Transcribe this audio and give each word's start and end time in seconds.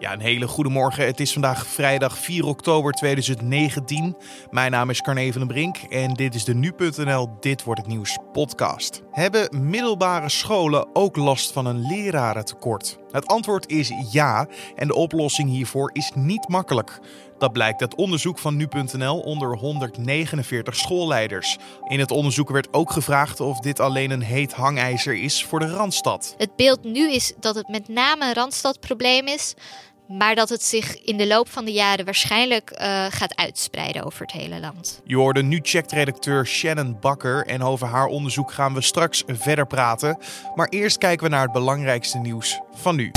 Ja, 0.00 0.12
een 0.12 0.20
hele 0.20 0.46
goede 0.46 0.70
morgen. 0.70 1.06
Het 1.06 1.20
is 1.20 1.32
vandaag 1.32 1.66
vrijdag 1.66 2.18
4 2.18 2.46
oktober 2.46 2.92
2019. 2.92 4.16
Mijn 4.50 4.70
naam 4.70 4.90
is 4.90 5.00
Carne 5.00 5.32
van 5.32 5.40
den 5.40 5.48
Brink 5.48 5.76
en 5.76 6.14
dit 6.14 6.34
is 6.34 6.44
de 6.44 6.54
Nu.nl 6.54 7.28
Dit 7.40 7.64
Wordt 7.64 7.80
Het 7.80 7.90
Nieuws 7.90 8.18
podcast. 8.32 9.02
Hebben 9.10 9.68
middelbare 9.70 10.28
scholen 10.28 10.88
ook 10.92 11.16
last 11.16 11.52
van 11.52 11.66
een 11.66 11.86
lerarentekort? 11.86 12.98
Het 13.10 13.26
antwoord 13.26 13.70
is 13.70 13.92
ja 14.10 14.46
en 14.74 14.86
de 14.86 14.94
oplossing 14.94 15.50
hiervoor 15.50 15.90
is 15.92 16.12
niet 16.14 16.48
makkelijk. 16.48 17.00
Dat 17.38 17.52
blijkt 17.52 17.80
uit 17.80 17.94
onderzoek 17.94 18.38
van 18.38 18.56
nu.nl 18.56 19.20
onder 19.20 19.56
149 19.56 20.76
schoolleiders. 20.76 21.56
In 21.88 21.98
het 21.98 22.10
onderzoek 22.10 22.50
werd 22.50 22.72
ook 22.72 22.90
gevraagd 22.90 23.40
of 23.40 23.60
dit 23.60 23.80
alleen 23.80 24.10
een 24.10 24.22
heet 24.22 24.52
hangijzer 24.52 25.14
is 25.14 25.44
voor 25.44 25.58
de 25.58 25.70
Randstad. 25.70 26.34
Het 26.38 26.56
beeld 26.56 26.84
nu 26.84 27.12
is 27.12 27.32
dat 27.40 27.54
het 27.54 27.68
met 27.68 27.88
name 27.88 28.24
een 28.24 28.34
Randstadprobleem 28.34 29.26
is, 29.26 29.54
maar 30.08 30.34
dat 30.34 30.48
het 30.48 30.62
zich 30.62 31.02
in 31.02 31.16
de 31.16 31.26
loop 31.26 31.48
van 31.48 31.64
de 31.64 31.72
jaren 31.72 32.04
waarschijnlijk 32.04 32.70
uh, 32.70 33.06
gaat 33.08 33.36
uitspreiden 33.36 34.04
over 34.04 34.20
het 34.20 34.32
hele 34.32 34.60
land. 34.60 35.00
Je 35.04 35.16
hoorde 35.16 35.42
nu 35.42 35.58
checkt 35.62 35.92
redacteur 35.92 36.46
Shannon 36.46 36.96
Bakker 37.00 37.46
en 37.46 37.62
over 37.62 37.86
haar 37.86 38.06
onderzoek 38.06 38.52
gaan 38.52 38.74
we 38.74 38.80
straks 38.80 39.22
verder 39.26 39.66
praten. 39.66 40.18
Maar 40.54 40.68
eerst 40.68 40.98
kijken 40.98 41.24
we 41.24 41.30
naar 41.30 41.42
het 41.42 41.52
belangrijkste 41.52 42.18
nieuws 42.18 42.60
van 42.72 42.96
nu. 42.96 43.10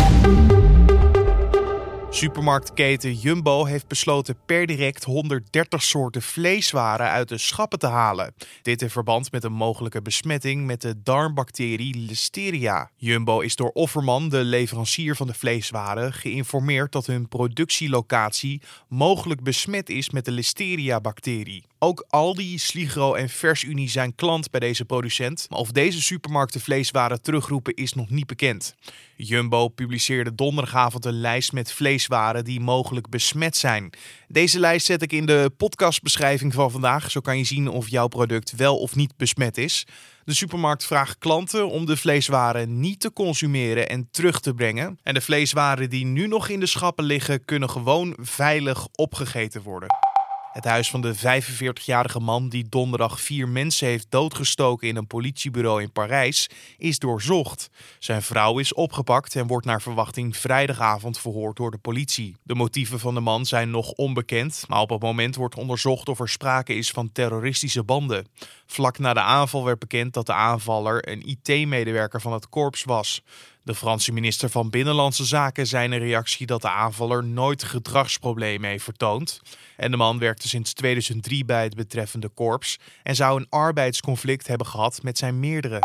Supermarktketen 2.14 3.14
Jumbo 3.14 3.66
heeft 3.66 3.88
besloten 3.88 4.36
per 4.46 4.66
direct 4.66 5.04
130 5.04 5.82
soorten 5.84 6.22
vleeswaren 6.22 7.10
uit 7.10 7.30
de 7.30 7.38
schappen 7.38 7.80
te 7.80 7.88
halen. 7.88 8.34
Dit 8.62 8.82
in 8.82 8.90
verband 8.90 9.32
met 9.32 9.44
een 9.44 9.54
mogelijke 9.54 10.02
besmetting 10.02 10.66
met 10.66 10.82
de 10.82 11.02
darmbacterie 11.04 11.96
Listeria. 11.96 12.90
Jumbo 12.96 13.40
is 13.40 13.56
door 13.56 13.70
Offerman, 13.70 14.30
de 14.30 14.44
leverancier 14.44 15.16
van 15.16 15.28
de 15.28 15.34
vleeswaren, 15.34 16.14
geïnformeerd 16.14 16.92
dat 16.92 17.06
hun 17.06 17.28
productielocatie 17.28 18.62
mogelijk 18.88 19.44
besmet 19.44 19.90
is 19.90 20.10
met 20.10 20.26
de 20.26 20.32
Listeria-bacterie. 20.32 21.71
Ook 21.84 22.06
Aldi, 22.10 22.58
Sligro 22.58 23.14
en 23.14 23.30
VersUnie 23.30 23.90
zijn 23.90 24.16
klant 24.16 24.52
bij 24.52 24.60
deze 24.60 24.86
producent, 24.86 25.48
maar 25.50 25.60
of 25.60 25.72
deze 25.72 26.02
supermarkten 26.02 26.62
vleeswaren 26.62 27.22
terugroepen 27.22 27.74
is 27.74 27.94
nog 27.94 28.10
niet 28.10 28.28
bekend. 28.28 28.76
Jumbo 29.16 29.68
publiceerde 29.68 30.36
donderdagavond 30.36 31.06
een 31.06 31.20
lijst 31.20 31.54
met 31.54 31.72
vleeswaren 31.72 32.44
die 32.44 32.60
mogelijk 32.60 33.10
besmet 33.10 33.58
zijn. 33.58 33.90
Deze 34.28 34.60
lijst 34.60 34.86
zet 34.86 35.02
ik 35.02 35.12
in 35.12 35.26
de 35.26 35.52
podcastbeschrijving 35.58 36.54
van 36.54 36.72
vandaag, 36.72 37.12
zo 37.12 37.20
kan 37.20 37.38
je 37.38 37.44
zien 37.44 37.68
of 37.68 37.90
jouw 37.90 38.08
product 38.08 38.56
wel 38.56 38.78
of 38.78 38.96
niet 38.96 39.18
besmet 39.18 39.58
is. 39.58 39.86
De 40.24 40.34
supermarkt 40.34 40.86
vraagt 40.86 41.18
klanten 41.18 41.70
om 41.70 41.86
de 41.86 41.98
vleeswaren 41.98 42.80
niet 42.80 43.00
te 43.00 43.14
consumeren 43.14 43.90
en 43.90 44.08
terug 44.12 44.40
te 44.40 44.54
brengen. 44.54 45.00
En 45.04 45.14
de 45.14 45.22
vleeswaren 45.22 45.90
die 45.90 46.06
nu 46.06 46.28
nog 46.28 46.50
in 46.50 46.60
de 46.60 46.66
schappen 46.66 47.06
liggen, 47.06 47.46
kunnen 47.46 47.70
gewoon 47.70 48.16
veilig 48.20 48.88
opgegeten 48.96 49.62
worden. 49.62 50.11
Het 50.52 50.66
huis 50.66 50.90
van 50.90 51.02
de 51.02 51.16
45-jarige 51.16 52.20
man 52.20 52.50
die 52.50 52.70
donderdag 52.70 53.22
vier 53.22 53.50
mensen 53.50 53.88
heeft 53.88 54.06
doodgestoken 54.10 54.88
in 54.88 54.96
een 54.96 55.08
politiebureau 55.08 55.82
in 55.82 55.92
Parijs 55.92 56.50
is 56.78 57.00
doorzocht. 57.00 57.70
Zijn 58.00 58.22
vrouw 58.22 58.60
is 58.60 58.74
opgepakt 58.74 59.36
en 59.36 59.48
wordt 59.48 59.66
naar 59.66 59.82
verwachting 59.82 60.38
vrijdagavond 60.38 61.20
verhoord 61.20 61.58
door 61.58 61.72
de 61.72 61.78
politie. 61.78 62.36
De 62.44 62.56
motieven 62.56 63.00
van 63.00 63.14
de 63.14 63.20
man 63.20 63.46
zijn 63.46 63.70
nog 63.70 63.92
onbekend, 63.92 64.64
maar 64.68 64.80
op 64.80 64.90
het 64.90 65.02
moment 65.02 65.36
wordt 65.36 65.56
onderzocht 65.56 66.10
of 66.10 66.20
er 66.20 66.30
sprake 66.30 66.74
is 66.74 66.92
van 66.92 67.12
terroristische 67.12 67.84
banden. 67.84 68.28
Vlak 68.66 69.00
na 69.00 69.14
de 69.14 69.22
aanval 69.22 69.66
werd 69.66 69.80
bekend 69.80 70.14
dat 70.14 70.26
de 70.26 70.34
aanvaller 70.34 71.10
een 71.10 71.28
IT-medewerker 71.28 72.22
van 72.22 72.34
het 72.34 72.50
korps 72.50 72.84
was. 72.84 73.24
De 73.64 73.76
Franse 73.76 74.12
minister 74.12 74.50
van 74.50 74.70
Binnenlandse 74.70 75.26
Zaken 75.26 75.68
zei 75.68 75.86
in 75.86 75.92
een 75.92 76.00
reactie 76.00 76.46
dat 76.46 76.62
de 76.62 76.70
aanvaller 76.70 77.24
nooit 77.24 77.64
gedragsproblemen 77.64 78.70
heeft 78.70 78.84
vertoond. 78.84 79.42
En 79.78 79.92
de 79.92 79.98
man 79.98 80.20
werkte 80.20 80.48
sinds 80.48 80.74
2003 80.74 81.46
bij 81.46 81.64
het 81.64 81.76
betreffende 81.76 82.30
korps 82.30 82.78
en 83.04 83.16
zou 83.16 83.40
een 83.40 83.50
arbeidsconflict 83.50 84.48
hebben 84.48 84.68
gehad 84.68 85.04
met 85.04 85.18
zijn 85.18 85.40
meerdere. 85.40 85.80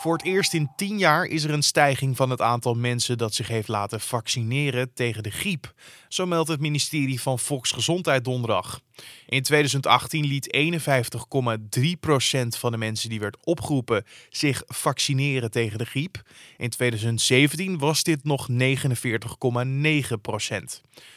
Voor 0.00 0.12
het 0.12 0.24
eerst 0.24 0.54
in 0.54 0.70
10 0.76 0.98
jaar 0.98 1.24
is 1.24 1.44
er 1.44 1.50
een 1.50 1.62
stijging 1.62 2.16
van 2.16 2.30
het 2.30 2.40
aantal 2.40 2.74
mensen 2.74 3.18
dat 3.18 3.34
zich 3.34 3.48
heeft 3.48 3.68
laten 3.68 4.00
vaccineren 4.00 4.92
tegen 4.94 5.22
de 5.22 5.30
griep. 5.30 5.72
Zo 6.08 6.26
meldt 6.26 6.48
het 6.48 6.60
ministerie 6.60 7.20
van 7.20 7.38
Volksgezondheid 7.38 8.24
donderdag. 8.24 8.80
In 9.26 9.42
2018 9.42 10.26
liet 10.26 10.56
51,3% 10.56 12.48
van 12.48 12.70
de 12.70 12.76
mensen 12.76 13.08
die 13.08 13.20
werd 13.20 13.36
opgeroepen 13.44 14.04
zich 14.28 14.62
vaccineren 14.66 15.50
tegen 15.50 15.78
de 15.78 15.84
griep. 15.84 16.22
In 16.56 16.70
2017 16.70 17.78
was 17.78 18.02
dit 18.02 18.24
nog 18.24 18.48
49,9%. 18.50 18.56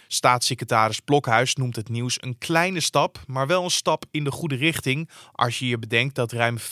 Staatssecretaris 0.07 0.99
Blokhuis 0.99 1.55
noemt 1.55 1.75
het 1.75 1.89
nieuws 1.89 2.17
een 2.19 2.37
kleine 2.37 2.79
stap, 2.79 3.23
maar 3.27 3.47
wel 3.47 3.63
een 3.63 3.69
stap 3.69 4.05
in 4.11 4.23
de 4.23 4.31
goede 4.31 4.55
richting 4.55 5.09
als 5.31 5.59
je 5.59 5.67
je 5.67 5.79
bedenkt 5.79 6.15
dat 6.15 6.31
ruim 6.31 6.57
50.000 6.59 6.63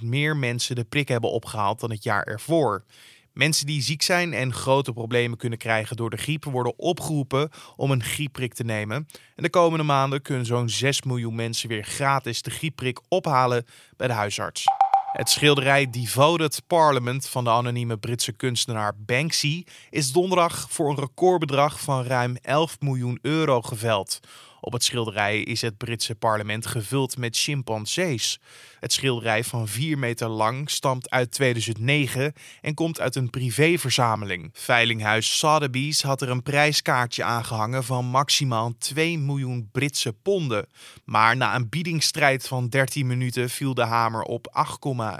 meer 0.00 0.36
mensen 0.36 0.74
de 0.74 0.84
prik 0.84 1.08
hebben 1.08 1.30
opgehaald 1.30 1.80
dan 1.80 1.90
het 1.90 2.02
jaar 2.02 2.22
ervoor. 2.22 2.84
Mensen 3.32 3.66
die 3.66 3.82
ziek 3.82 4.02
zijn 4.02 4.32
en 4.32 4.52
grote 4.52 4.92
problemen 4.92 5.38
kunnen 5.38 5.58
krijgen 5.58 5.96
door 5.96 6.10
de 6.10 6.16
griep 6.16 6.44
worden 6.44 6.78
opgeroepen 6.78 7.50
om 7.76 7.90
een 7.90 8.02
griepprik 8.02 8.54
te 8.54 8.64
nemen. 8.64 9.08
En 9.36 9.42
de 9.42 9.50
komende 9.50 9.84
maanden 9.84 10.22
kunnen 10.22 10.46
zo'n 10.46 10.68
6 10.68 11.02
miljoen 11.02 11.34
mensen 11.34 11.68
weer 11.68 11.84
gratis 11.84 12.42
de 12.42 12.50
griepprik 12.50 13.00
ophalen 13.08 13.64
bij 13.96 14.06
de 14.06 14.12
huisarts. 14.12 14.64
Het 15.12 15.30
schilderij 15.30 15.90
Devoted 15.90 16.62
Parliament 16.66 17.28
van 17.28 17.44
de 17.44 17.50
anonieme 17.50 17.96
Britse 17.96 18.32
kunstenaar 18.32 18.92
Banksy 18.96 19.64
is 19.90 20.12
donderdag 20.12 20.66
voor 20.70 20.90
een 20.90 20.98
recordbedrag 20.98 21.80
van 21.80 22.04
ruim 22.04 22.36
11 22.42 22.80
miljoen 22.80 23.18
euro 23.22 23.62
geveld. 23.62 24.20
Op 24.64 24.72
het 24.72 24.84
schilderij 24.84 25.40
is 25.40 25.60
het 25.60 25.76
Britse 25.76 26.14
parlement 26.14 26.66
gevuld 26.66 27.16
met 27.16 27.36
chimpansees. 27.36 28.40
Het 28.80 28.92
schilderij 28.92 29.44
van 29.44 29.68
4 29.68 29.98
meter 29.98 30.28
lang 30.28 30.70
stamt 30.70 31.10
uit 31.10 31.30
2009 31.30 32.32
en 32.60 32.74
komt 32.74 33.00
uit 33.00 33.16
een 33.16 33.30
privéverzameling. 33.30 34.50
Veilinghuis 34.52 35.38
Sotheby's 35.38 36.02
had 36.02 36.22
er 36.22 36.28
een 36.28 36.42
prijskaartje 36.42 37.24
aangehangen 37.24 37.84
van 37.84 38.04
maximaal 38.04 38.72
2 38.78 39.18
miljoen 39.18 39.68
Britse 39.72 40.12
ponden. 40.12 40.66
Maar 41.04 41.36
na 41.36 41.54
een 41.54 41.68
biedingsstrijd 41.68 42.48
van 42.48 42.68
13 42.68 43.06
minuten 43.06 43.50
viel 43.50 43.74
de 43.74 43.84
hamer 43.84 44.22
op 44.22 44.66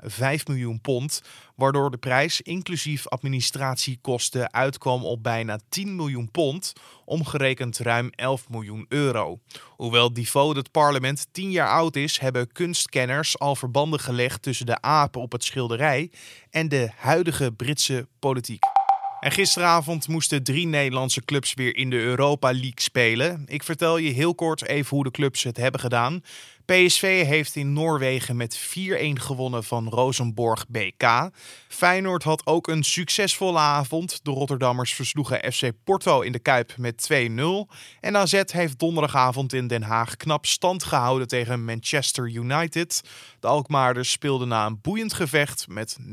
8,5 0.09 0.42
miljoen 0.47 0.80
pond, 0.80 1.22
waardoor 1.55 1.91
de 1.91 1.97
prijs 1.97 2.41
inclusief 2.41 3.09
administratiekosten 3.09 4.53
uitkwam 4.53 5.05
op 5.05 5.23
bijna 5.23 5.59
10 5.69 5.97
miljoen 5.97 6.31
pond, 6.31 6.73
omgerekend 7.05 7.79
ruim 7.79 8.11
11 8.15 8.49
miljoen 8.49 8.87
euro. 8.89 9.39
Hoewel 9.77 10.13
Devoted 10.13 10.71
Parliament 10.71 11.27
10 11.33 11.51
jaar 11.51 11.69
oud 11.69 11.97
is, 11.97 12.19
hebben 12.19 12.53
kunstkenners 12.53 13.39
al 13.39 13.57
verbanden 13.57 14.01
gelegd 14.01 14.43
tussen 14.43 14.67
de 14.67 14.81
apen 14.81 15.21
op 15.21 15.33
het 15.33 15.45
schilderij 15.45 16.11
en 16.51 16.69
de 16.69 16.91
huidige 16.97 17.53
Britse 17.53 18.09
politiek. 18.19 18.65
En 19.23 19.31
gisteravond 19.31 20.09
moesten 20.09 20.43
drie 20.43 20.67
Nederlandse 20.67 21.25
clubs 21.25 21.55
weer 21.55 21.77
in 21.77 21.91
de 21.91 21.97
Europa 21.97 22.53
League 22.53 22.73
spelen. 22.75 23.43
Ik 23.47 23.63
vertel 23.63 23.97
je 23.97 24.11
heel 24.11 24.34
kort 24.34 24.67
even 24.67 24.97
hoe 24.97 25.05
de 25.05 25.11
clubs 25.11 25.43
het 25.43 25.57
hebben 25.57 25.81
gedaan. 25.81 26.23
PSV 26.65 27.27
heeft 27.27 27.56
in 27.56 27.73
Noorwegen 27.73 28.37
met 28.37 28.59
4-1 28.59 28.62
gewonnen 29.12 29.65
van 29.65 29.89
Rosenborg 29.89 30.69
BK. 30.69 31.31
Feyenoord 31.69 32.23
had 32.23 32.47
ook 32.47 32.69
een 32.69 32.83
succesvolle 32.83 33.59
avond. 33.59 34.21
De 34.23 34.31
Rotterdammers 34.31 34.95
versloegen 34.95 35.53
FC 35.53 35.71
Porto 35.84 36.21
in 36.21 36.33
de 36.33 36.39
Kuip 36.39 36.75
met 36.77 37.09
2-0. 37.12 37.17
En 38.01 38.17
AZ 38.17 38.43
heeft 38.47 38.78
donderdagavond 38.78 39.53
in 39.53 39.67
Den 39.67 39.83
Haag 39.83 40.17
knap 40.17 40.47
stand 40.47 40.84
gehouden 40.84 41.28
tegen 41.28 41.65
Manchester 41.65 42.31
United. 42.31 43.01
De 43.41 43.47
Alkmaarders 43.47 44.11
speelden 44.11 44.49
na 44.49 44.67
een 44.67 44.81
boeiend 44.81 45.15
gevecht 45.15 45.67
met 45.69 45.99
0-0 46.01 46.05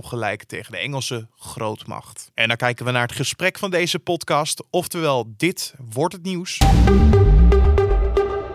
gelijk 0.00 0.44
tegen 0.44 0.72
de 0.72 0.78
Engelse 0.78 1.28
grootmacht. 1.36 2.30
En 2.34 2.48
dan 2.48 2.56
kijken 2.56 2.84
we 2.84 2.90
naar 2.90 3.06
het 3.06 3.16
gesprek 3.16 3.58
van 3.58 3.70
deze 3.70 3.98
podcast. 3.98 4.64
Oftewel, 4.70 5.34
dit 5.36 5.74
wordt 5.78 6.14
het 6.14 6.22
nieuws. 6.22 6.58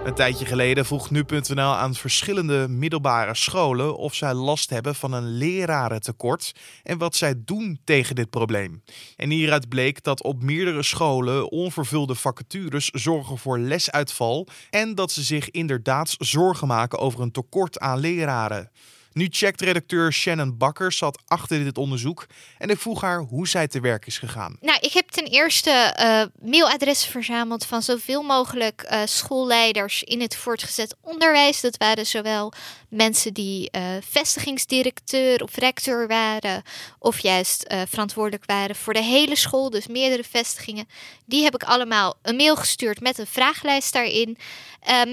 Een 0.03 0.13
tijdje 0.15 0.45
geleden 0.45 0.85
vroeg 0.85 1.09
nu.nl 1.09 1.75
aan 1.75 1.95
verschillende 1.95 2.67
middelbare 2.67 3.35
scholen 3.35 3.97
of 3.97 4.13
zij 4.15 4.33
last 4.33 4.69
hebben 4.69 4.95
van 4.95 5.13
een 5.13 5.37
lerarentekort 5.37 6.55
en 6.83 6.97
wat 6.97 7.15
zij 7.15 7.33
doen 7.37 7.79
tegen 7.83 8.15
dit 8.15 8.29
probleem. 8.29 8.83
En 9.15 9.29
hieruit 9.29 9.69
bleek 9.69 10.03
dat 10.03 10.23
op 10.23 10.43
meerdere 10.43 10.83
scholen 10.83 11.51
onvervulde 11.51 12.15
vacatures 12.15 12.89
zorgen 12.89 13.37
voor 13.37 13.59
lesuitval 13.59 14.47
en 14.69 14.95
dat 14.95 15.11
ze 15.11 15.23
zich 15.23 15.51
inderdaad 15.51 16.15
zorgen 16.17 16.67
maken 16.67 16.99
over 16.99 17.21
een 17.21 17.31
tekort 17.31 17.79
aan 17.79 17.99
leraren. 17.99 18.71
Nu 19.19 19.27
checkt 19.31 19.62
redacteur 19.62 20.13
Shannon 20.13 20.57
Bakker 20.57 20.92
zat 20.92 21.21
achter 21.27 21.63
dit 21.63 21.77
onderzoek 21.77 22.25
en 22.57 22.69
ik 22.69 22.80
vroeg 22.80 23.01
haar 23.01 23.19
hoe 23.19 23.48
zij 23.48 23.68
te 23.68 23.80
werk 23.80 24.06
is 24.06 24.18
gegaan. 24.18 24.57
Nou, 24.62 24.80
ik 24.81 24.94
heb 24.94 25.10
ten 25.10 25.25
eerste 25.25 25.95
uh, 26.00 26.50
mailadressen 26.50 27.12
verzameld 27.12 27.66
van 27.66 27.81
zoveel 27.81 28.21
mogelijk 28.21 28.88
uh, 28.92 29.01
schoolleiders 29.06 30.04
in 30.04 30.21
het 30.21 30.36
voortgezet 30.36 30.95
onderwijs. 31.01 31.62
Dat 31.62 31.77
waren 31.77 32.06
zowel 32.06 32.54
mensen 32.89 33.33
die 33.33 33.69
uh, 33.71 33.81
vestigingsdirecteur 34.10 35.44
of 35.44 35.56
rector 35.56 36.07
waren, 36.07 36.63
of 37.00 37.19
juist 37.19 37.74
verantwoordelijk 37.88 38.45
waren 38.45 38.75
voor 38.75 38.94
de 38.94 39.04
hele 39.04 39.36
school, 39.36 39.69
dus 39.69 39.88
meerdere 39.88 40.24
vestigingen. 40.24 40.88
Die 41.25 41.44
heb 41.44 41.54
ik 41.54 41.63
allemaal 41.63 42.16
een 42.21 42.36
mail 42.36 42.56
gestuurd 42.56 43.00
met 43.00 43.18
een 43.18 43.27
vragenlijst 43.27 43.94
daarin. 43.94 44.38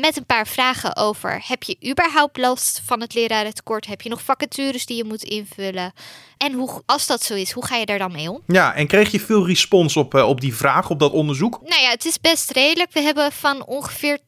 met 0.00 0.17
een 0.17 0.26
paar 0.26 0.47
vragen 0.47 0.97
over: 0.97 1.43
heb 1.47 1.62
je 1.62 1.76
überhaupt 1.91 2.37
last 2.37 2.82
van 2.85 3.00
het 3.00 3.14
lerarentekort? 3.14 3.87
Heb 3.96 4.04
je 4.04 4.10
nog 4.10 4.22
vacatures 4.22 4.87
die 4.87 4.96
je 4.96 5.04
moet 5.04 5.22
invullen? 5.22 5.93
En 6.37 6.52
hoe, 6.52 6.82
als 6.87 7.06
dat 7.06 7.22
zo 7.22 7.34
is, 7.34 7.50
hoe 7.50 7.66
ga 7.66 7.76
je 7.76 7.87
daar 7.87 7.98
dan 7.98 8.12
mee 8.12 8.31
om? 8.31 8.40
Ja, 8.46 8.75
en 8.75 8.87
kreeg 8.87 9.10
je 9.10 9.20
veel 9.20 9.46
respons 9.46 9.96
op, 9.96 10.14
uh, 10.14 10.28
op 10.28 10.40
die 10.40 10.54
vraag, 10.54 10.90
op 10.90 10.98
dat 10.98 11.12
onderzoek? 11.12 11.60
Nou 11.64 11.82
ja, 11.82 11.90
het 11.90 12.04
is 12.04 12.20
best 12.20 12.50
redelijk. 12.50 12.93
We 12.93 13.00
hebben 13.00 13.32
van 13.32 13.66
ongeveer 13.66 14.19
20% 14.19 14.20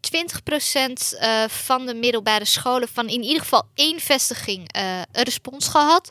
uh, 0.75 1.43
eh, 1.43 1.51
van 1.51 1.87
de 1.87 1.95
middelbare 1.95 2.45
scholen, 2.45 2.89
van 2.93 3.09
in 3.09 3.23
ieder 3.23 3.41
geval 3.41 3.63
één 3.75 4.01
vestiging, 4.01 4.77
uh, 4.77 4.99
een 5.13 5.25
respons 5.25 5.69
gehad. 5.69 6.11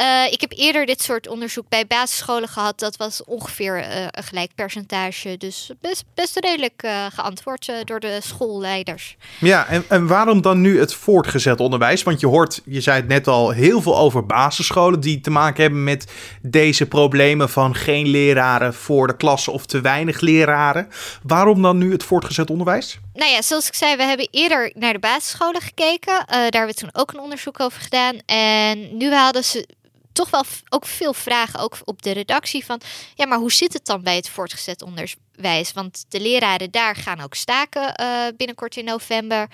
Uh, 0.00 0.32
ik 0.32 0.40
heb 0.40 0.52
eerder 0.56 0.86
dit 0.86 1.02
soort 1.02 1.28
onderzoek 1.28 1.68
bij 1.68 1.86
basisscholen 1.86 2.48
gehad. 2.48 2.78
Dat 2.78 2.96
was 2.96 3.24
ongeveer 3.24 3.78
uh, 3.78 4.02
een 4.10 4.22
gelijk 4.22 4.50
percentage. 4.54 5.36
Dus 5.36 5.70
best, 5.80 6.04
best 6.14 6.38
redelijk 6.38 6.82
uh, 6.84 7.06
geantwoord 7.14 7.72
door 7.84 8.00
de 8.00 8.18
schoolleiders. 8.22 9.16
Ja, 9.38 9.66
en, 9.66 9.84
en 9.88 10.06
waarom 10.06 10.42
dan 10.42 10.60
nu 10.60 10.78
het 10.78 10.94
voortgezet 10.94 11.60
onderwijs? 11.60 12.02
Want 12.02 12.20
je 12.20 12.26
hoort, 12.26 12.62
je 12.64 12.80
zei 12.80 12.96
het 12.96 13.08
net 13.08 13.26
al, 13.26 13.50
heel 13.50 13.82
veel 13.82 13.98
over 13.98 14.26
basisscholen 14.26 15.00
die 15.00 15.20
te 15.20 15.30
maken 15.30 15.62
hebben 15.62 15.84
met 15.84 16.12
deze 16.42 16.86
problemen 16.86 17.48
van 17.48 17.74
geen 17.74 18.08
leraren 18.08 18.74
voor 18.74 19.06
de 19.06 19.16
klas 19.16 19.48
of 19.48 19.66
te 19.66 19.80
weinig 19.80 20.20
leraren. 20.20 20.88
Waarom 21.22 21.62
dan 21.62 21.78
nu 21.78 21.92
het 21.92 22.04
voortgezet 22.04 22.50
onderwijs? 22.50 22.98
Nou 23.14 23.30
ja, 23.30 23.42
zoals 23.42 23.68
ik 23.68 23.74
zei, 23.74 23.96
we 23.96 24.02
hebben 24.02 24.28
eerder 24.30 24.72
naar 24.74 24.92
de 24.92 24.98
basisscholen 24.98 25.60
gekeken. 25.60 26.24
daar 26.26 26.42
hebben 26.42 26.66
we 26.66 26.74
toen 26.74 26.90
ook 26.92 27.12
een 27.12 27.20
onderzoek 27.20 27.60
over 27.60 27.80
gedaan. 27.80 28.16
En 28.26 28.96
nu 28.96 29.12
hadden 29.12 29.44
ze 29.44 29.78
toch 30.12 30.30
wel 30.30 30.44
ook 30.68 30.86
veel 30.86 31.14
vragen, 31.14 31.60
ook 31.60 31.78
op 31.84 32.02
de 32.02 32.10
redactie 32.10 32.64
van, 32.64 32.80
ja, 33.14 33.26
maar 33.26 33.38
hoe 33.38 33.52
zit 33.52 33.72
het 33.72 33.86
dan 33.86 34.02
bij 34.02 34.16
het 34.16 34.28
voortgezet 34.28 34.82
onderwijs? 34.82 35.72
Want 35.72 36.04
de 36.08 36.20
leraren 36.20 36.70
daar 36.70 36.96
gaan 36.96 37.20
ook 37.20 37.34
staken 37.34 37.94
uh, 38.00 38.26
binnenkort 38.36 38.76
in 38.76 38.84
november. 38.84 39.50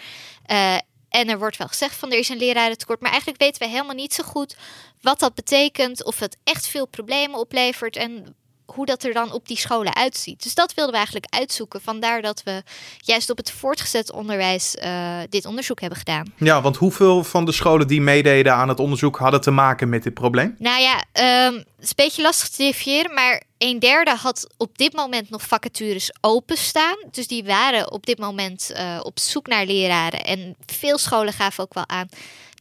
Uh, 0.47 0.75
en 1.09 1.29
er 1.29 1.39
wordt 1.39 1.57
wel 1.57 1.69
gezegd 1.69 1.97
van 1.97 2.13
er 2.13 2.19
is 2.19 2.29
een 2.29 2.39
lerarentekort, 2.39 3.01
maar 3.01 3.11
eigenlijk 3.11 3.41
weten 3.41 3.63
we 3.63 3.69
helemaal 3.69 3.95
niet 3.95 4.15
zo 4.15 4.23
goed 4.23 4.57
wat 5.01 5.19
dat 5.19 5.35
betekent, 5.35 6.05
of 6.05 6.19
het 6.19 6.37
echt 6.45 6.67
veel 6.67 6.87
problemen 6.87 7.39
oplevert 7.39 7.97
en 7.97 8.37
hoe 8.67 8.87
dat 8.87 9.05
er 9.05 9.13
dan 9.13 9.33
op 9.33 9.49
die 9.49 9.57
scholen 9.57 9.95
uitziet. 9.95 10.43
Dus 10.43 10.55
dat 10.55 10.75
wilden 10.75 10.93
we 10.93 10.99
eigenlijk 10.99 11.35
uitzoeken. 11.35 11.81
Vandaar 11.81 12.23
dat 12.23 12.43
we 12.43 12.63
juist 12.99 13.31
op 13.31 13.37
het 13.37 13.51
voortgezet 13.51 14.13
onderwijs 14.13 14.77
uh, 14.83 15.19
dit 15.29 15.47
onderzoek 15.47 15.81
hebben 15.81 15.99
gedaan. 15.99 16.33
Ja, 16.37 16.63
want 16.63 16.77
hoeveel 16.77 17.25
van 17.25 17.45
de 17.45 17.53
scholen 17.53 17.87
die 17.87 18.01
meededen 18.01 18.55
aan 18.55 18.69
het 18.69 18.81
onderzoek 18.81 19.17
hadden 19.17 19.41
te 19.41 19.51
maken 19.51 19.89
met 19.89 20.03
dit 20.03 20.15
probleem? 20.15 20.55
Nou 20.59 20.81
ja, 20.81 20.95
um, 21.47 21.55
het 21.55 21.67
is 21.81 21.89
een 21.89 21.95
beetje 22.05 22.23
lastig 22.23 22.49
te 22.49 22.63
definiëren, 22.63 23.15
maar 23.15 23.43
een 23.59 23.79
derde 23.79 24.15
had 24.15 24.55
op 24.57 24.79
dit 24.79 24.93
moment 24.93 25.31
nog 25.31 25.43
vacatures 25.43 26.11
openstaan. 26.21 26.97
Dus 27.11 27.27
die 27.27 27.45
waren 27.45 27.93
op 27.93 28.07
dit 28.07 28.19
moment 28.19 28.73
uh, 28.77 29.01
op 29.03 29.19
zoek 29.19 29.47
naar 29.47 29.67
leraren. 29.67 30.25
En 30.25 30.57
veel 30.67 30.99
scholen 30.99 31.33
gaven 31.33 31.65
ook 31.65 31.75
wel 31.75 31.89
aan 31.89 32.09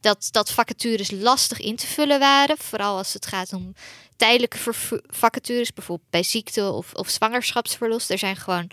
dat, 0.06 0.28
dat 0.30 0.50
vacatures 0.50 1.10
lastig 1.10 1.60
in 1.60 1.76
te 1.76 1.86
vullen 1.86 2.18
waren. 2.18 2.56
Vooral 2.58 2.96
als 2.96 3.12
het 3.12 3.26
gaat 3.26 3.52
om 3.52 3.74
tijdelijke 4.16 4.58
vacatures, 5.06 5.72
bijvoorbeeld 5.72 6.10
bij 6.10 6.22
ziekte 6.22 6.70
of, 6.70 6.94
of 6.94 7.08
zwangerschapsverlof. 7.08 8.08
Er 8.08 8.18
zijn 8.18 8.36
gewoon 8.36 8.70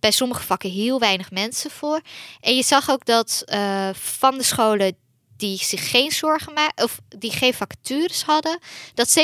bij 0.00 0.10
sommige 0.10 0.42
vakken 0.42 0.70
heel 0.70 0.98
weinig 0.98 1.30
mensen 1.30 1.70
voor. 1.70 2.00
En 2.40 2.56
je 2.56 2.62
zag 2.62 2.90
ook 2.90 3.04
dat 3.04 3.42
uh, 3.46 3.88
van 3.92 4.38
de 4.38 4.44
scholen 4.44 4.96
die 5.36 5.58
zich 5.58 5.90
geen 5.90 6.10
zorgen 6.10 6.52
maakten, 6.52 6.84
of 6.84 6.98
die 7.18 7.30
geen 7.30 7.54
vacatures 7.54 8.22
hadden, 8.22 8.58
dat 8.94 9.18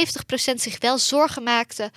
70% 0.52 0.54
zich 0.54 0.78
wel 0.78 0.98
zorgen 0.98 1.42
maakten 1.42 1.90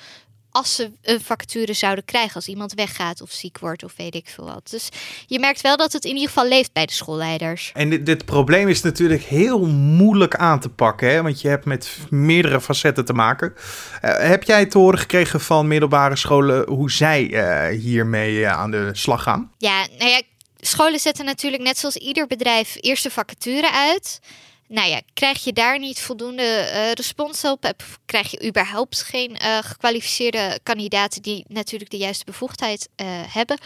als 0.55 0.75
ze 0.75 0.91
een 1.01 1.21
vacature 1.21 1.73
zouden 1.73 2.05
krijgen 2.05 2.35
als 2.35 2.47
iemand 2.47 2.73
weggaat 2.73 3.21
of 3.21 3.31
ziek 3.31 3.59
wordt 3.59 3.83
of 3.83 3.93
weet 3.97 4.15
ik 4.15 4.27
veel 4.27 4.45
wat. 4.45 4.69
Dus 4.69 4.89
je 5.27 5.39
merkt 5.39 5.61
wel 5.61 5.77
dat 5.77 5.93
het 5.93 6.05
in 6.05 6.13
ieder 6.13 6.27
geval 6.27 6.47
leeft 6.47 6.73
bij 6.73 6.85
de 6.85 6.93
schoolleiders. 6.93 7.71
En 7.73 7.89
dit, 7.89 8.05
dit 8.05 8.25
probleem 8.25 8.67
is 8.67 8.81
natuurlijk 8.81 9.23
heel 9.23 9.65
moeilijk 9.67 10.35
aan 10.35 10.59
te 10.59 10.69
pakken, 10.69 11.09
hè? 11.09 11.21
want 11.21 11.41
je 11.41 11.47
hebt 11.47 11.65
met 11.65 11.97
meerdere 12.09 12.61
facetten 12.61 13.05
te 13.05 13.13
maken. 13.13 13.53
Uh, 13.55 14.17
heb 14.17 14.43
jij 14.43 14.65
te 14.65 14.77
horen 14.77 14.99
gekregen 14.99 15.41
van 15.41 15.67
middelbare 15.67 16.15
scholen 16.15 16.69
hoe 16.69 16.91
zij 16.91 17.23
uh, 17.23 17.79
hiermee 17.79 18.33
uh, 18.33 18.51
aan 18.51 18.71
de 18.71 18.89
slag 18.93 19.23
gaan? 19.23 19.51
Ja, 19.57 19.87
nou 19.97 20.09
ja, 20.09 20.21
scholen 20.59 20.99
zetten 20.99 21.25
natuurlijk 21.25 21.63
net 21.63 21.77
zoals 21.77 21.95
ieder 21.95 22.27
bedrijf 22.27 22.77
eerst 22.79 23.03
de 23.03 23.11
vacature 23.11 23.71
uit. 23.71 24.19
Nou 24.67 24.89
ja, 24.89 25.01
krijg 25.13 25.43
je 25.43 25.53
daar 25.53 25.79
niet 25.79 26.01
voldoende 26.01 26.43
uh, 26.43 26.91
respons 26.91 27.43
op, 27.43 27.73
krijg 28.05 28.31
je 28.31 28.47
überhaupt 28.47 29.01
geen 29.01 29.31
uh, 29.41 29.57
gekwalificeerde 29.61 30.59
kandidaten 30.63 31.21
die 31.21 31.45
natuurlijk 31.47 31.91
de 31.91 31.97
juiste 31.97 32.25
bevoegdheid 32.25 32.89
uh, 32.95 33.07
hebben, 33.33 33.57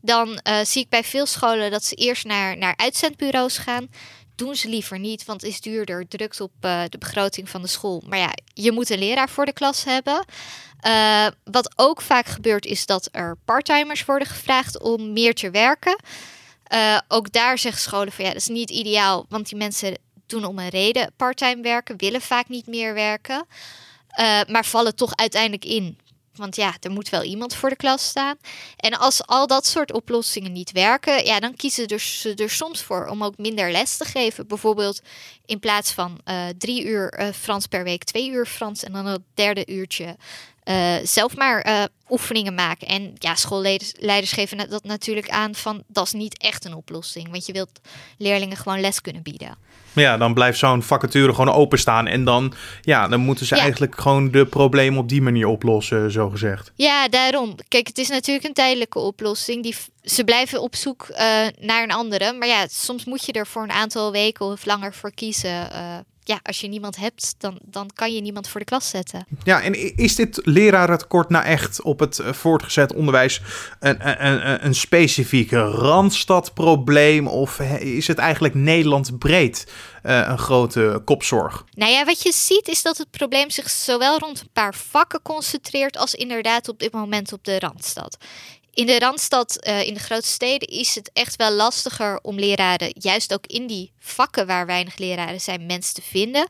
dan 0.00 0.40
zie 0.62 0.82
ik 0.82 0.88
bij 0.88 1.04
veel 1.04 1.26
scholen 1.26 1.70
dat 1.70 1.84
ze 1.84 1.94
eerst 1.94 2.24
naar, 2.24 2.58
naar 2.58 2.74
uitzendbureaus 2.76 3.58
gaan. 3.58 3.88
Doen 4.34 4.54
ze 4.54 4.68
liever 4.68 4.98
niet, 4.98 5.24
want 5.24 5.40
het 5.40 5.50
is 5.50 5.60
duurder, 5.60 6.08
drukt 6.08 6.40
op 6.40 6.52
de 6.60 6.96
begroting 6.98 7.48
van 7.48 7.62
de 7.62 7.68
school. 7.68 8.02
Maar 8.06 8.18
ja, 8.18 8.30
je 8.54 8.72
moet 8.72 8.90
een 8.90 8.98
leraar 8.98 9.28
voor 9.28 9.46
de 9.46 9.52
klas 9.52 9.84
hebben. 9.84 10.24
wat 11.44 11.72
ook 11.76 12.00
vaak 12.00 12.26
gebeurt, 12.26 12.66
is 12.66 12.86
dat 12.86 13.08
er 13.12 13.36
parttimers 13.44 14.04
worden 14.04 14.28
gevraagd 14.28 14.78
om 14.80 15.12
meer 15.12 15.34
te 15.34 15.50
werken. 15.50 15.96
ook 17.08 17.32
daar 17.32 17.58
zeggen 17.58 17.82
scholen 17.82 18.12
van 18.12 18.24
ja, 18.24 18.30
dat 18.30 18.40
is 18.40 18.48
niet 18.48 18.70
ideaal, 18.70 19.26
want 19.28 19.48
die 19.48 19.58
mensen 19.58 19.96
doen 20.26 20.44
om 20.44 20.58
een 20.58 20.68
reden 20.68 21.12
parttime 21.16 21.62
werken, 21.62 21.96
willen 21.96 22.20
vaak 22.20 22.48
niet 22.48 22.66
meer 22.66 22.94
werken, 22.94 23.46
uh, 24.18 24.40
maar 24.48 24.64
vallen 24.64 24.96
toch 24.96 25.16
uiteindelijk 25.16 25.64
in. 25.64 25.98
Want 26.34 26.56
ja, 26.56 26.74
er 26.80 26.90
moet 26.90 27.08
wel 27.08 27.22
iemand 27.22 27.54
voor 27.54 27.68
de 27.68 27.76
klas 27.76 28.08
staan. 28.08 28.36
En 28.76 28.98
als 28.98 29.26
al 29.26 29.46
dat 29.46 29.66
soort 29.66 29.92
oplossingen 29.92 30.52
niet 30.52 30.72
werken, 30.72 31.24
ja, 31.24 31.40
dan 31.40 31.56
kiezen 31.56 32.00
ze 32.00 32.34
er 32.34 32.50
soms 32.50 32.82
voor 32.82 33.06
om 33.06 33.24
ook 33.24 33.38
minder 33.38 33.70
les 33.70 33.96
te 33.96 34.04
geven. 34.04 34.46
Bijvoorbeeld 34.46 35.00
in 35.46 35.58
plaats 35.58 35.92
van 35.92 36.20
uh, 36.24 36.46
drie 36.58 36.84
uur 36.84 37.20
uh, 37.20 37.28
Frans 37.32 37.66
per 37.66 37.84
week, 37.84 38.04
twee 38.04 38.30
uur 38.30 38.46
Frans 38.46 38.82
en 38.82 38.92
dan 38.92 39.06
het 39.06 39.20
derde 39.34 39.66
uurtje 39.66 40.16
uh, 40.64 40.94
zelf 41.02 41.36
maar 41.36 41.88
oefeningen 42.10 42.54
maken. 42.54 42.86
En 42.86 43.12
ja, 43.14 43.34
schoolleiders 43.34 44.32
geven 44.32 44.68
dat 44.70 44.84
natuurlijk 44.84 45.28
aan 45.28 45.54
van 45.54 45.82
dat 45.86 46.06
is 46.06 46.12
niet 46.12 46.38
echt 46.38 46.64
een 46.64 46.74
oplossing. 46.74 47.30
Want 47.30 47.46
je 47.46 47.52
wilt 47.52 47.80
leerlingen 48.18 48.56
gewoon 48.56 48.80
les 48.80 49.00
kunnen 49.00 49.22
bieden. 49.22 49.56
Ja, 49.92 50.16
dan 50.16 50.34
blijft 50.34 50.58
zo'n 50.58 50.82
vacature 50.82 51.34
gewoon 51.34 51.54
openstaan. 51.54 52.06
En 52.06 52.24
dan, 52.24 52.52
ja, 52.82 53.08
dan 53.08 53.20
moeten 53.20 53.46
ze 53.46 53.56
eigenlijk 53.56 54.00
gewoon 54.00 54.30
de 54.30 54.46
problemen 54.46 54.98
op 54.98 55.08
die 55.08 55.22
manier 55.22 55.46
oplossen, 55.46 56.10
zo 56.10 56.30
gezegd. 56.30 56.72
Ja, 56.74 57.08
daarom. 57.08 57.54
Kijk, 57.68 57.86
het 57.86 57.98
is 57.98 58.08
natuurlijk 58.08 58.46
een 58.46 58.52
tijdelijke 58.52 58.98
oplossing. 58.98 59.62
Die, 59.62 59.76
ze 60.02 60.24
blijven 60.24 60.62
op 60.62 60.74
zoek 60.74 61.06
uh, 61.10 61.16
naar 61.60 61.82
een 61.82 61.92
andere. 61.92 62.32
Maar 62.32 62.48
ja, 62.48 62.66
soms 62.70 63.04
moet 63.04 63.24
je 63.26 63.32
er 63.32 63.46
voor 63.46 63.62
een 63.62 63.72
aantal 63.72 64.12
weken 64.12 64.46
of 64.46 64.64
langer 64.64 64.94
voor 64.94 65.14
kiezen. 65.14 65.68
Ja, 66.26 66.40
als 66.42 66.60
je 66.60 66.68
niemand 66.68 66.96
hebt, 66.96 67.34
dan, 67.38 67.58
dan 67.62 67.90
kan 67.94 68.14
je 68.14 68.20
niemand 68.20 68.48
voor 68.48 68.60
de 68.60 68.66
klas 68.66 68.88
zetten. 68.88 69.26
Ja, 69.42 69.62
en 69.62 69.96
is 69.96 70.14
dit 70.14 70.40
lerarentekort 70.42 71.28
nou 71.28 71.44
echt 71.44 71.82
op 71.82 72.00
het 72.00 72.18
eh, 72.18 72.32
voortgezet 72.32 72.92
onderwijs 72.92 73.40
een, 73.80 74.08
een, 74.08 74.26
een, 74.26 74.64
een 74.64 74.74
specifieke 74.74 75.60
Randstadprobleem? 75.60 77.26
Of 77.26 77.60
is 77.80 78.06
het 78.06 78.18
eigenlijk 78.18 78.54
Nederland 78.54 79.18
breed 79.18 79.66
uh, 80.02 80.26
een 80.28 80.38
grote 80.38 81.02
kopzorg? 81.04 81.64
Nou 81.74 81.92
ja, 81.92 82.04
wat 82.04 82.22
je 82.22 82.32
ziet 82.32 82.68
is 82.68 82.82
dat 82.82 82.98
het 82.98 83.10
probleem 83.10 83.50
zich 83.50 83.70
zowel 83.70 84.18
rond 84.18 84.40
een 84.40 84.52
paar 84.52 84.74
vakken 84.74 85.22
concentreert 85.22 85.96
als 85.96 86.14
inderdaad 86.14 86.68
op 86.68 86.78
dit 86.78 86.92
moment 86.92 87.32
op 87.32 87.44
de 87.44 87.58
Randstad. 87.58 88.16
In 88.74 88.86
de 88.86 88.98
Randstad, 88.98 89.66
uh, 89.66 89.86
in 89.86 89.94
de 89.94 90.00
grote 90.00 90.26
steden, 90.26 90.68
is 90.68 90.94
het 90.94 91.10
echt 91.12 91.36
wel 91.36 91.52
lastiger 91.52 92.18
om 92.22 92.38
leraren, 92.38 92.94
juist 92.98 93.32
ook 93.32 93.46
in 93.46 93.66
die 93.66 93.92
vakken 93.98 94.46
waar 94.46 94.66
weinig 94.66 94.96
leraren 94.96 95.40
zijn, 95.40 95.66
mensen 95.66 95.94
te 95.94 96.02
vinden. 96.02 96.46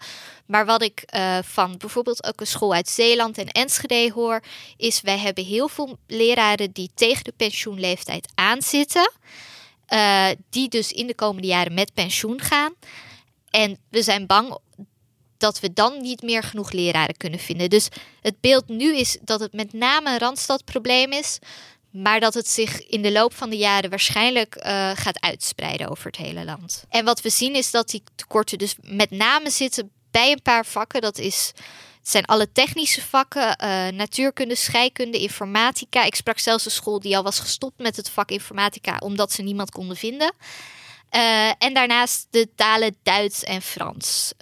Maar 0.47 0.66
wat 0.66 0.83
ik 0.83 1.04
uh, 1.14 1.38
van 1.43 1.76
bijvoorbeeld 1.78 2.25
ook 2.25 2.40
een 2.40 2.47
school 2.47 2.75
uit 2.75 2.88
Zeeland 2.88 3.38
en 3.38 3.49
Enschede 3.49 4.12
hoor, 4.12 4.43
is 4.76 5.00
wij 5.00 5.19
hebben 5.19 5.45
heel 5.45 5.69
veel 5.69 5.99
leraren 6.07 6.73
die 6.73 6.90
tegen 6.95 7.25
de 7.25 7.33
pensioenleeftijd 7.37 8.28
aanzitten. 8.35 9.12
Uh, 9.88 10.28
die 10.50 10.69
dus 10.69 10.93
in 10.93 11.07
de 11.07 11.14
komende 11.14 11.47
jaren 11.49 11.75
met 11.75 11.95
pensioen 11.95 12.40
gaan. 12.40 12.75
En 13.50 13.78
we 13.90 14.02
zijn 14.02 14.26
bang 14.26 14.59
dat 15.37 15.61
we 15.61 15.73
dan 15.73 16.00
niet 16.00 16.23
meer 16.23 16.43
genoeg 16.43 16.73
leraren 16.73 17.16
kunnen 17.16 17.38
vinden. 17.38 17.71
Dus 17.71 17.88
het 18.21 18.40
beeld 18.40 18.69
nu 18.69 18.97
is 18.97 19.19
dat 19.23 19.40
het 19.40 19.52
met 19.52 19.73
name 19.73 20.11
een 20.11 20.19
Randstadprobleem 20.19 21.12
is. 21.12 21.38
Maar 21.94 22.20
dat 22.20 22.34
het 22.34 22.48
zich 22.48 22.86
in 22.86 23.02
de 23.02 23.12
loop 23.12 23.34
van 23.34 23.50
de 23.50 23.56
jaren 23.56 23.90
waarschijnlijk 23.90 24.56
uh, 24.56 24.90
gaat 24.94 25.20
uitspreiden 25.20 25.88
over 25.88 26.06
het 26.06 26.16
hele 26.16 26.44
land. 26.44 26.84
En 26.88 27.04
wat 27.04 27.20
we 27.20 27.30
zien 27.30 27.54
is 27.54 27.70
dat 27.70 27.88
die 27.88 28.02
tekorten 28.14 28.58
dus 28.58 28.76
met 28.80 29.10
name 29.10 29.50
zitten 29.50 29.90
bij 30.10 30.32
een 30.32 30.42
paar 30.42 30.66
vakken. 30.66 31.00
Dat 31.00 31.18
is 31.18 31.52
het 31.98 32.12
zijn 32.12 32.24
alle 32.24 32.52
technische 32.52 33.02
vakken, 33.02 33.58
uh, 33.62 33.88
natuurkunde, 33.88 34.54
scheikunde, 34.54 35.20
informatica. 35.20 36.04
Ik 36.04 36.14
sprak 36.14 36.38
zelfs 36.38 36.64
een 36.64 36.70
school 36.70 37.00
die 37.00 37.16
al 37.16 37.22
was 37.22 37.38
gestopt 37.38 37.78
met 37.78 37.96
het 37.96 38.10
vak 38.10 38.30
informatica 38.30 38.96
omdat 38.98 39.32
ze 39.32 39.42
niemand 39.42 39.70
konden 39.70 39.96
vinden. 39.96 40.34
Uh, 41.10 41.48
en 41.58 41.74
daarnaast 41.74 42.26
de 42.30 42.48
talen 42.54 42.96
Duits 43.02 43.44
en 43.44 43.62
Frans. 43.62 44.32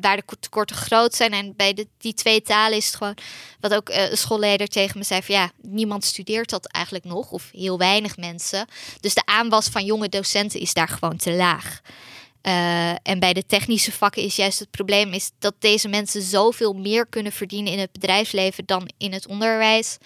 Waar 0.00 0.16
de 0.16 0.36
tekorten 0.40 0.76
groot 0.76 1.14
zijn. 1.14 1.32
En 1.32 1.56
bij 1.56 1.74
de, 1.74 1.86
die 1.98 2.14
twee 2.14 2.42
talen 2.42 2.76
is 2.76 2.86
het 2.86 2.96
gewoon, 2.96 3.16
wat 3.60 3.74
ook 3.74 3.90
uh, 3.90 4.10
een 4.10 4.16
schoolleider 4.16 4.68
tegen 4.68 4.98
me 4.98 5.04
zei, 5.04 5.22
van 5.22 5.34
ja, 5.34 5.50
niemand 5.62 6.04
studeert 6.04 6.50
dat 6.50 6.66
eigenlijk 6.66 7.04
nog, 7.04 7.30
of 7.30 7.48
heel 7.52 7.78
weinig 7.78 8.16
mensen. 8.16 8.66
Dus 9.00 9.14
de 9.14 9.26
aanwas 9.26 9.68
van 9.68 9.84
jonge 9.84 10.08
docenten 10.08 10.60
is 10.60 10.74
daar 10.74 10.88
gewoon 10.88 11.16
te 11.16 11.32
laag. 11.32 11.80
Uh, 12.46 12.90
en 12.90 13.18
bij 13.18 13.32
de 13.32 13.46
technische 13.46 13.92
vakken 13.92 14.22
is 14.22 14.36
juist 14.36 14.58
het 14.58 14.70
probleem 14.70 15.12
is 15.12 15.30
dat 15.38 15.54
deze 15.58 15.88
mensen 15.88 16.22
zoveel 16.22 16.72
meer 16.72 17.06
kunnen 17.06 17.32
verdienen 17.32 17.72
in 17.72 17.78
het 17.78 17.92
bedrijfsleven 17.92 18.66
dan 18.66 18.90
in 18.98 19.12
het 19.12 19.26
onderwijs. 19.26 19.98